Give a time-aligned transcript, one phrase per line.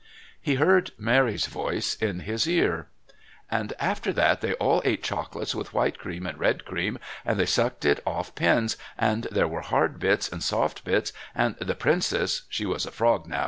[0.41, 2.87] He heard Mary's voice in his ear.
[3.51, 7.45] "And after that they all ate chocolates with white cream and red cream, and they
[7.45, 12.45] sucked it off pins, and there were hard bits and soft bits, and the Princess
[12.49, 13.39] (she was a frog now.